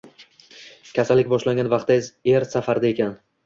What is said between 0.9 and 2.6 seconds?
Kasallik boshlangan vaqtda er